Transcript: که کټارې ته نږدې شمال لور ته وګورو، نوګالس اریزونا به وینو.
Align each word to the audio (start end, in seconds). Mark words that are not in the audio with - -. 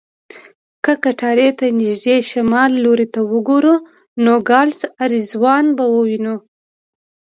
که 0.83 0.93
کټارې 1.03 1.49
ته 1.57 1.65
نږدې 1.79 2.17
شمال 2.29 2.71
لور 2.83 2.99
ته 3.13 3.19
وګورو، 3.31 3.75
نوګالس 4.25 4.79
اریزونا 5.03 5.67
به 5.77 5.85
وینو. 5.93 6.35